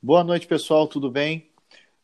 [0.00, 1.50] Boa noite, pessoal, tudo bem?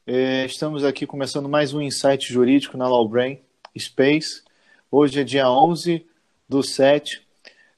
[0.05, 3.41] É, estamos aqui começando mais um Insight Jurídico na Lawbrain
[3.79, 4.43] Space.
[4.91, 6.05] Hoje é dia 11
[6.49, 7.25] do 7.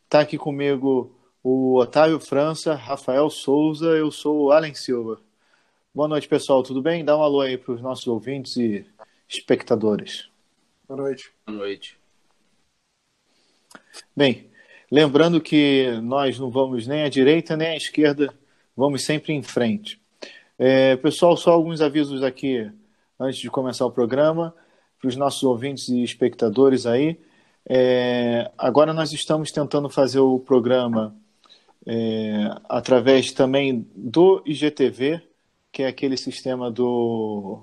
[0.04, 5.20] Está aqui comigo o Otávio França, Rafael Souza, eu sou o Allen Silva.
[5.94, 7.04] Boa noite, pessoal, tudo bem?
[7.04, 8.86] Dá um alô aí para os nossos ouvintes e
[9.28, 10.30] espectadores.
[10.88, 11.30] Boa noite.
[11.46, 11.98] Boa noite.
[14.16, 14.50] Bem,
[14.90, 18.34] lembrando que nós não vamos nem à direita nem à esquerda,
[18.74, 20.05] vamos sempre em frente.
[20.58, 22.70] É, pessoal, só alguns avisos aqui
[23.20, 24.54] antes de começar o programa,
[24.98, 27.20] para os nossos ouvintes e espectadores aí.
[27.68, 31.14] É, agora nós estamos tentando fazer o programa
[31.86, 35.22] é, através também do IGTV,
[35.70, 37.62] que é aquele sistema do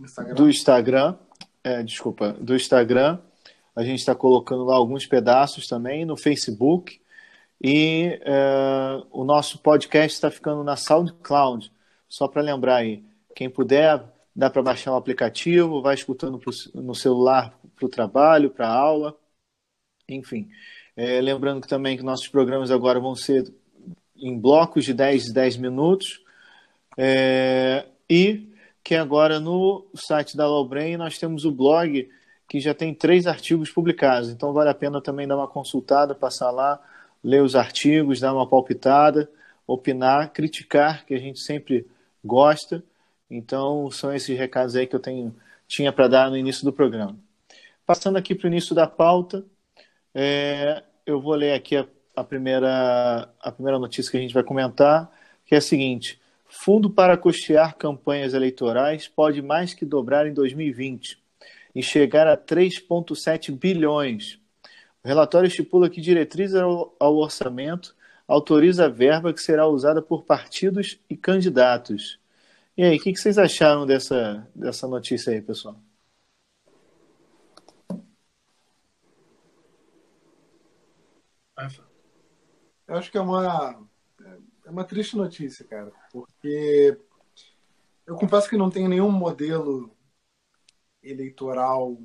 [0.00, 0.34] Instagram.
[0.34, 1.18] do Instagram,
[1.62, 3.18] é, desculpa, do Instagram.
[3.74, 7.00] A gente está colocando lá alguns pedaços também no Facebook
[7.60, 11.72] e uh, o nosso podcast está ficando na SoundCloud.
[12.08, 13.04] Só para lembrar aí,
[13.34, 14.02] quem puder,
[14.34, 18.74] dá para baixar o aplicativo, vai escutando pro, no celular para o trabalho, para a
[18.74, 19.16] aula,
[20.08, 20.48] enfim.
[20.96, 23.52] É, lembrando que também que nossos programas agora vão ser
[24.16, 26.22] em blocos de 10 10 minutos.
[26.96, 32.08] É, e que agora no site da Lawbrain nós temos o blog
[32.48, 34.30] que já tem três artigos publicados.
[34.30, 36.80] Então vale a pena também dar uma consultada, passar lá
[37.26, 39.28] ler os artigos, dar uma palpitada,
[39.66, 41.84] opinar, criticar, que a gente sempre
[42.24, 42.84] gosta.
[43.28, 45.34] Então, são esses recados aí que eu tenho,
[45.66, 47.18] tinha para dar no início do programa.
[47.84, 49.44] Passando aqui para o início da pauta,
[50.14, 54.44] é, eu vou ler aqui a, a, primeira, a primeira notícia que a gente vai
[54.44, 55.10] comentar,
[55.44, 61.18] que é a seguinte: Fundo para custear campanhas eleitorais pode mais que dobrar em 2020
[61.74, 64.38] e chegar a 3,7 bilhões.
[65.06, 67.94] O relatório estipula que diretrizes ao, orçamento
[68.26, 72.18] autoriza a verba que será usada por partidos e candidatos.
[72.76, 75.80] E aí, o que, que vocês acharam dessa, dessa notícia aí, pessoal?
[82.88, 83.86] Eu acho que é uma,
[84.64, 86.98] é uma triste notícia, cara, porque
[88.04, 89.88] eu confesso que não tenho nenhum modelo
[91.00, 91.96] eleitoral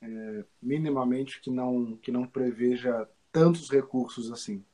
[0.00, 4.64] é, minimamente que não, que não preveja tantos recursos assim.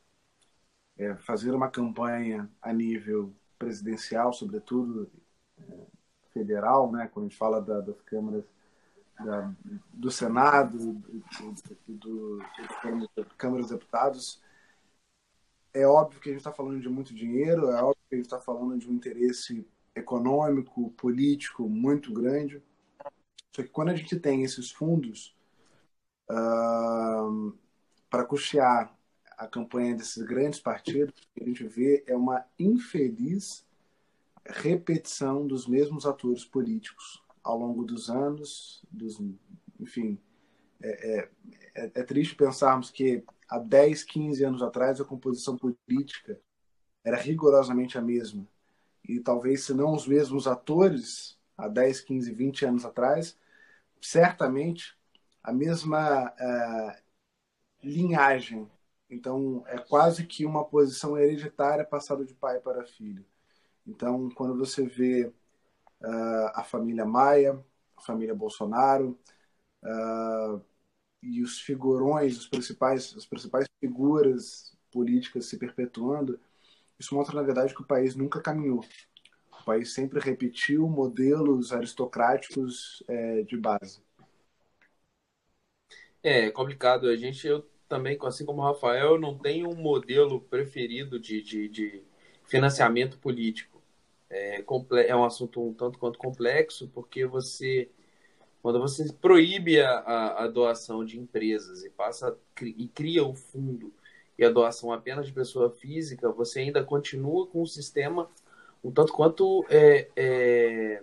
[0.96, 5.10] É, fazer uma campanha a nível presidencial, sobretudo
[5.58, 5.86] é,
[6.32, 8.44] federal, né, quando a gente fala da, das câmaras
[9.18, 9.52] da,
[9.92, 11.54] do Senado, do,
[11.86, 12.38] do,
[13.16, 14.42] do Câmara dos Deputados,
[15.72, 18.26] é óbvio que a gente está falando de muito dinheiro, é óbvio que a gente
[18.26, 22.62] está falando de um interesse econômico, político muito grande.
[23.54, 25.36] Só que quando a gente tem esses fundos
[26.28, 27.56] uh,
[28.10, 28.96] para custear
[29.38, 33.64] a campanha desses grandes partidos, o que a gente vê é uma infeliz
[34.44, 39.22] repetição dos mesmos atores políticos ao longo dos anos, dos,
[39.78, 40.18] enfim,
[40.82, 41.30] é, é,
[41.74, 46.40] é, é triste pensarmos que há 10, 15 anos atrás a composição política
[47.04, 48.46] era rigorosamente a mesma.
[49.06, 53.36] E talvez, se não os mesmos atores, há 10, 15, 20 anos atrás,
[54.04, 54.96] certamente
[55.42, 57.02] a mesma uh,
[57.82, 58.70] linhagem.
[59.08, 63.24] Então, é quase que uma posição hereditária passada de pai para filho.
[63.86, 67.58] Então, quando você vê uh, a família Maia,
[67.96, 69.18] a família Bolsonaro,
[69.82, 70.60] uh,
[71.22, 76.38] e os figurões, os principais, as principais figuras políticas se perpetuando,
[76.98, 78.84] isso mostra, na verdade, que o país nunca caminhou.
[79.64, 84.02] O país sempre repetiu modelos aristocráticos é, de base.
[86.22, 87.08] É complicado.
[87.08, 91.68] A gente, eu também, assim como o Rafael, não tenho um modelo preferido de, de,
[91.70, 92.02] de
[92.44, 93.82] financiamento político.
[94.28, 94.62] É,
[95.08, 97.88] é, um assunto um tanto quanto complexo, porque você,
[98.60, 103.94] quando você proíbe a, a, doação de empresas e passa e cria o fundo
[104.38, 108.28] e a doação apenas de pessoa física, você ainda continua com um sistema
[108.84, 111.02] um tanto quanto é, é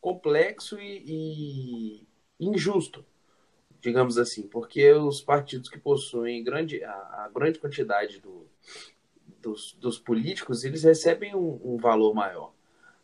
[0.00, 2.06] complexo e, e,
[2.40, 3.04] injusto,
[3.80, 8.46] digamos assim, porque os partidos que possuem grande, a, a grande quantidade do,
[9.40, 12.52] dos, dos, políticos, eles recebem um, um valor maior.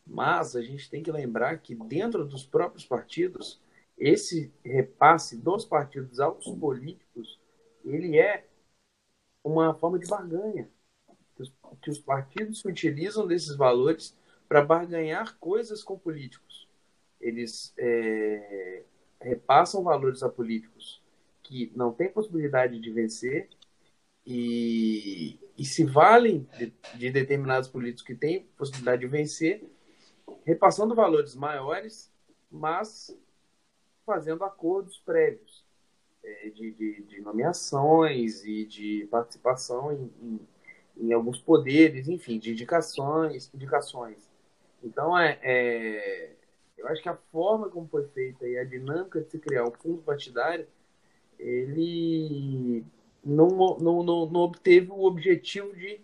[0.05, 3.61] Mas a gente tem que lembrar que dentro dos próprios partidos,
[3.97, 7.39] esse repasse dos partidos aos políticos,
[7.85, 8.45] ele é
[9.45, 10.69] uma forma de barganha
[11.81, 14.17] que os partidos utilizam desses valores
[14.49, 16.69] para barganhar coisas com políticos.
[17.21, 18.83] Eles é,
[19.21, 21.03] repassam valores a políticos
[21.43, 23.49] que não têm possibilidade de vencer
[24.27, 29.65] e, e se valem de, de determinados políticos que têm possibilidade de vencer,
[30.45, 32.13] repassando valores maiores,
[32.51, 33.17] mas
[34.05, 35.65] fazendo acordos prévios
[36.25, 40.41] é, de, de, de, nomeações e de participação em, em,
[40.97, 44.31] em, alguns poderes, enfim, de indicações, indicações.
[44.83, 46.33] Então, é, é,
[46.77, 49.73] eu acho que a forma como foi feita e a dinâmica de se criar um
[49.73, 50.67] fundo partidário,
[51.39, 52.85] ele
[53.25, 53.49] não,
[53.79, 56.01] não, não, não obteve o objetivo de.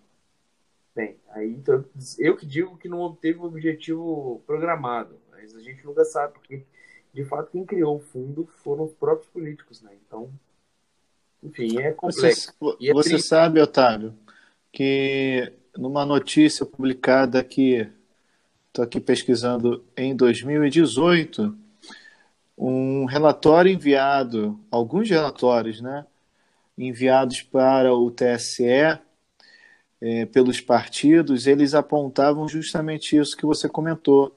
[0.94, 1.84] Bem, aí então,
[2.18, 6.64] eu que digo que não obteve o objetivo programado, mas a gente nunca sabe, porque
[7.12, 9.96] de fato quem criou o fundo foram os próprios políticos, né?
[10.06, 10.30] Então,
[11.42, 12.52] enfim, é complexo.
[12.58, 14.14] Você, é você sabe, Otávio,
[14.72, 17.88] que numa notícia publicada aqui,
[18.68, 21.56] estou aqui pesquisando em 2018,
[22.56, 26.04] um relatório enviado, alguns relatórios, né?
[26.76, 28.98] enviados para o TSE
[30.00, 34.36] é, pelos partidos, eles apontavam justamente isso que você comentou,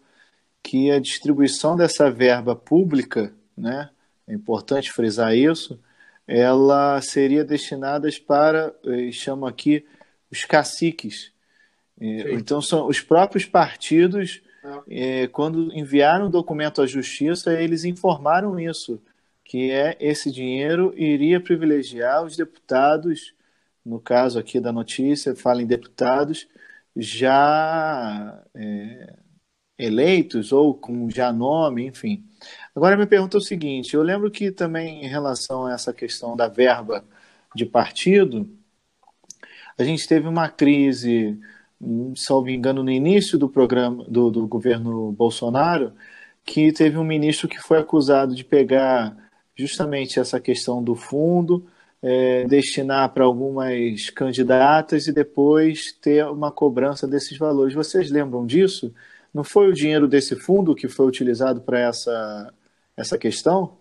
[0.63, 3.89] que a distribuição dessa verba pública, né,
[4.27, 5.79] é importante frisar isso,
[6.27, 9.85] ela seria destinada para, eh, chamo aqui,
[10.31, 11.31] os caciques.
[11.99, 14.41] É, então, são os próprios partidos,
[14.89, 19.01] é, quando enviaram o documento à justiça, eles informaram isso,
[19.43, 23.33] que é esse dinheiro iria privilegiar os deputados,
[23.85, 26.47] no caso aqui da notícia, fala em deputados
[26.95, 29.15] já é,
[29.77, 32.23] eleitos ou com já nome, enfim.
[32.75, 36.47] Agora me pergunta o seguinte: eu lembro que também em relação a essa questão da
[36.47, 37.03] verba
[37.55, 38.49] de partido,
[39.77, 41.39] a gente teve uma crise,
[42.15, 45.93] salvo engano, no início do programa do, do governo Bolsonaro,
[46.43, 49.15] que teve um ministro que foi acusado de pegar
[49.55, 51.67] justamente essa questão do fundo,
[52.01, 57.73] é, destinar para algumas candidatas e depois ter uma cobrança desses valores.
[57.73, 58.93] Vocês lembram disso?
[59.33, 62.53] Não foi o dinheiro desse fundo que foi utilizado para essa,
[62.97, 63.77] essa questão?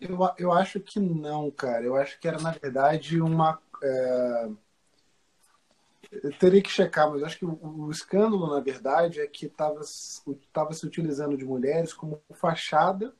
[0.00, 1.84] Eu, eu acho que não, cara.
[1.84, 3.60] Eu acho que era, na verdade, uma.
[3.82, 4.48] É...
[6.10, 9.82] Eu teria que checar, mas acho que o, o escândalo, na verdade, é que estava
[9.82, 13.14] se utilizando de mulheres como fachada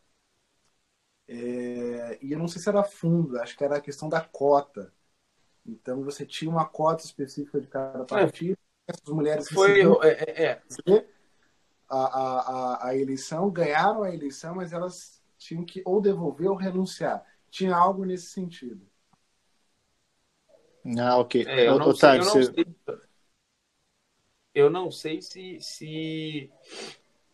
[1.28, 4.90] é, e eu não sei se era fundo, acho que era a questão da cota.
[5.64, 8.06] Então você tinha uma cota específica de cada é.
[8.06, 8.56] partido.
[8.88, 8.92] É.
[8.92, 11.06] Essas mulheres foi é, é, é.
[11.86, 17.22] A, a, a, eleição, ganharam a eleição, mas elas tinham que ou devolver ou renunciar.
[17.50, 18.80] Tinha algo nesse sentido.
[20.96, 21.44] Ah, ok.
[21.46, 22.66] É, eu, não sei, eu, não sei,
[24.54, 26.50] eu não sei se, se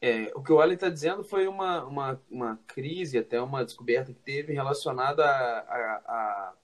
[0.01, 4.13] é, o que o Allen está dizendo foi uma, uma, uma crise, até uma descoberta
[4.13, 6.55] que teve relacionada à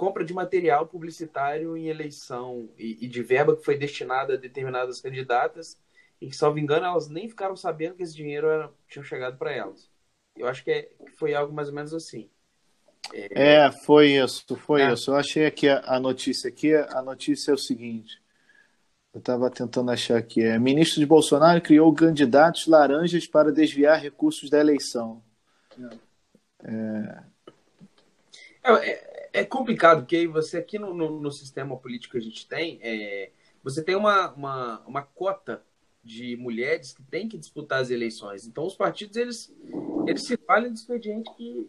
[0.00, 4.98] compra de material publicitário em eleição e, e, de verba que foi destinada a determinadas
[4.98, 5.78] candidatas
[6.18, 9.52] e que, salvo engano, elas nem ficaram sabendo que esse dinheiro era, tinha chegado para
[9.52, 9.90] elas.
[10.34, 12.30] Eu acho que, é, que, foi algo mais ou menos assim.
[13.12, 14.92] É, é foi isso, foi é.
[14.92, 15.10] isso.
[15.10, 18.20] Eu achei aqui a, a notícia aqui, a notícia é o seguinte.
[19.12, 20.42] Eu estava tentando achar aqui.
[20.42, 25.22] É, ministro de Bolsonaro criou candidatos laranjas para desviar recursos da eleição.
[26.62, 27.24] É,
[28.62, 32.46] é, é, é complicado, porque você aqui no, no, no, sistema político que a gente
[32.46, 33.30] tem, é,
[33.64, 35.62] você tem uma, uma, uma cota
[36.04, 38.46] de mulheres que têm que disputar as eleições.
[38.46, 39.52] Então, os partidos eles,
[40.06, 41.68] eles se valem do expediente que,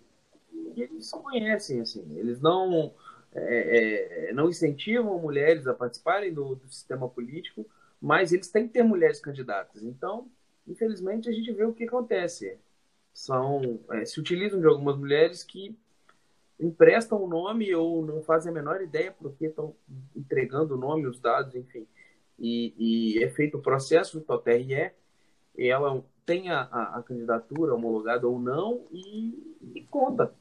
[0.71, 1.81] que eles conhecem.
[1.81, 2.17] Assim.
[2.17, 2.93] Eles não
[3.33, 7.65] é, é, não incentivam mulheres a participarem do, do, sistema político,
[8.01, 9.83] mas eles têm que ter mulheres candidatas.
[9.83, 10.27] Então,
[10.67, 12.57] infelizmente, a gente vê o que acontece.
[13.13, 15.77] São, é, se utilizam de algumas mulheres que
[16.59, 19.75] emprestam o nome ou não fazem a menor ideia porque estão
[20.15, 21.87] entregando o nome, os dados, enfim.
[22.37, 22.73] E,
[23.17, 24.91] e é feito o processo do TRE,
[25.57, 30.33] ela tem a, a, a candidatura homologada ou não e, e conta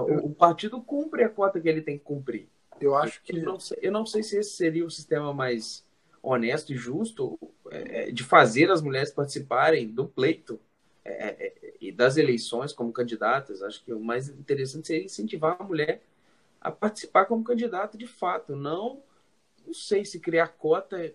[0.00, 2.48] o, partido cumpre a cota que ele tem que cumprir.
[2.80, 3.36] Eu acho que.
[3.36, 5.84] Eu não sei, eu não sei se esse seria o sistema mais
[6.22, 7.38] honesto e justo
[7.70, 10.58] é, é de fazer as mulheres participarem do pleito
[11.04, 13.62] é, é, e das eleições como candidatas.
[13.62, 16.02] Acho que o mais interessante seria incentivar a mulher
[16.60, 18.56] a participar como candidata de fato.
[18.56, 19.02] Não,
[19.66, 21.14] não sei se criar cota é,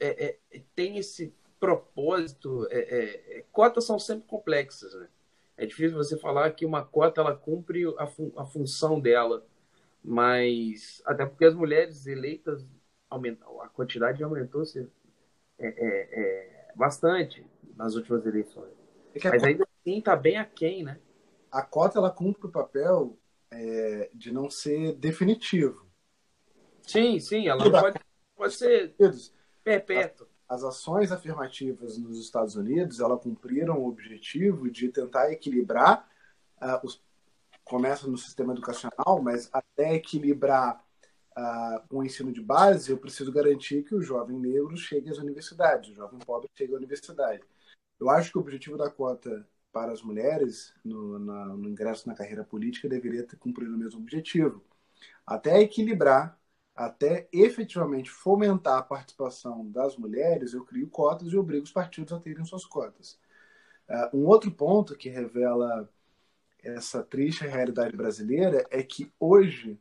[0.00, 2.68] é, tem esse propósito.
[3.50, 5.08] cotas são sempre complexas, né?
[5.56, 9.46] É difícil você falar que uma cota ela cumpre a, fun a função dela,
[10.04, 12.66] mas até porque as mulheres eleitas
[13.08, 14.88] aumentam, a quantidade aumentou -se,
[15.58, 17.44] é, é, é, bastante
[17.74, 18.72] nas últimas eleições.
[19.14, 20.98] É mas ainda assim está bem aquém, né?
[21.50, 23.16] A cota ela cumpre o papel
[23.50, 25.86] é, de não ser definitivo.
[26.82, 27.98] Sim, sim, ela pode,
[28.36, 28.94] pode ser
[29.64, 30.28] perpétua.
[30.48, 36.08] As ações afirmativas nos Estados Unidos, ela cumpriram o objetivo de tentar equilibrar
[36.62, 37.04] uh, os
[37.66, 40.80] começa no sistema educacional, mas até equilibrar
[41.36, 45.18] uh, com o ensino de base, eu preciso garantir que o jovem negro chegue às
[45.18, 47.42] universidades, o jovem pobre chegue à universidade.
[47.98, 52.14] Eu acho que o objetivo da cota para as mulheres no, na, no ingresso na
[52.14, 54.62] carreira política deveria ter cumprido o mesmo objetivo.
[55.26, 56.38] Até equilibrar,
[56.76, 62.20] até efetivamente fomentar a participação das mulheres, eu crio cotas e obrigo os partidos a
[62.20, 63.18] terem suas cotas.
[63.88, 65.88] Uh, um outro ponto que revela
[66.62, 69.80] essa triste realidade brasileira é que hoje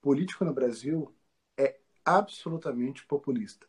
[0.00, 1.14] político no Brasil
[1.58, 3.66] é absolutamente populista.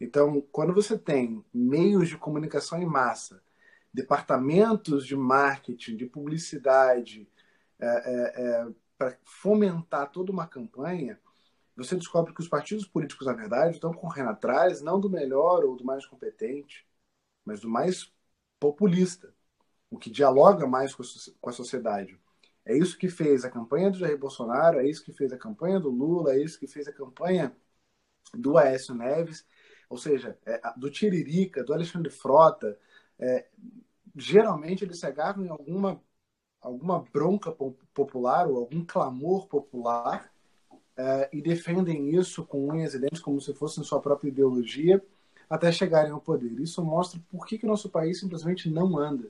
[0.00, 3.42] Então, quando você tem meios de comunicação em massa
[3.92, 7.28] departamentos de marketing, de publicidade,
[7.78, 8.66] é, é, é,
[8.98, 11.18] para fomentar toda uma campanha,
[11.76, 15.76] você descobre que os partidos políticos, na verdade, estão correndo atrás não do melhor ou
[15.76, 16.86] do mais competente,
[17.44, 18.12] mas do mais
[18.60, 19.34] populista,
[19.90, 22.18] o que dialoga mais com a sociedade.
[22.64, 25.78] É isso que fez a campanha do Jair Bolsonaro, é isso que fez a campanha
[25.78, 27.54] do Lula, é isso que fez a campanha
[28.32, 29.46] do Aécio Neves,
[29.88, 32.78] ou seja, é, do Tiririca, do Alexandre Frota,
[33.18, 33.48] é,
[34.16, 36.02] geralmente eles se agarram em alguma,
[36.60, 37.52] alguma bronca
[37.92, 40.33] popular ou algum clamor popular
[40.96, 45.02] é, e defendem isso com unhas e dentes como se fosse sua própria ideologia
[45.48, 46.58] até chegarem ao poder.
[46.60, 49.28] Isso mostra por que, que o nosso país simplesmente não anda.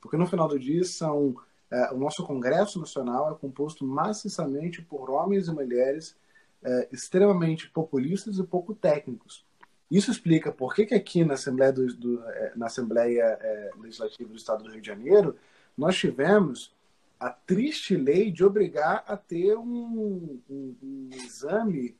[0.00, 1.36] Porque no final do dia são
[1.70, 6.16] é, o nosso Congresso Nacional é composto maciçamente por homens e mulheres
[6.62, 9.44] é, extremamente populistas e pouco técnicos.
[9.90, 12.22] Isso explica por que, que aqui na Assembleia, do, do
[12.56, 13.38] na Assembleia
[13.78, 15.36] Legislativa do Estado do Rio de Janeiro
[15.76, 16.72] nós tivemos
[17.18, 21.96] a triste lei de obrigar a ter um, um, um exame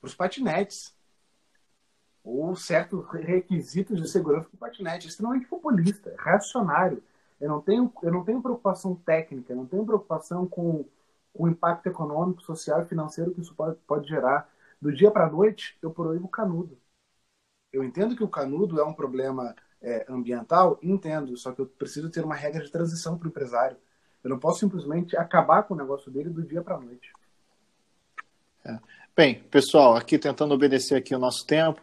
[0.00, 0.94] para os patinetes
[2.22, 5.06] ou certos requisitos de segurança para o patinete.
[5.06, 7.02] É extremamente populista, é reacionário.
[7.40, 10.84] Eu não tenho, eu não tenho preocupação técnica, eu não tenho preocupação com,
[11.32, 14.50] com o impacto econômico, social e financeiro que isso pode, pode gerar.
[14.80, 16.78] Do dia para a noite, eu proíbo o canudo.
[17.72, 22.10] Eu entendo que o canudo é um problema é, ambiental, entendo, só que eu preciso
[22.10, 23.76] ter uma regra de transição para o empresário.
[24.22, 27.12] Eu não posso simplesmente acabar com o negócio dele do dia para a noite.
[28.64, 28.78] É.
[29.16, 31.80] Bem, pessoal, aqui tentando obedecer aqui o nosso tempo,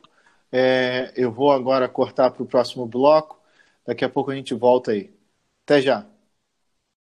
[0.51, 3.39] é, eu vou agora cortar para o próximo bloco.
[3.86, 5.13] Daqui a pouco a gente volta aí.
[5.63, 6.06] Até já.